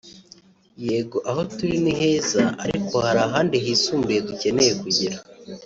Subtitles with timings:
[0.85, 5.17] yego aho turi ni heza ariko hari ahandi hisumbuye dukeneye kugera